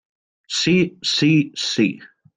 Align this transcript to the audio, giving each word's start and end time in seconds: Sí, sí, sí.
Sí, 0.61 0.73
sí, 1.13 1.33
sí. 1.67 1.89